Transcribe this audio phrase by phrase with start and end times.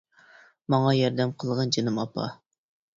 [0.75, 2.31] ماڭا ياردەم قىلغىن جېنىم ئاپا!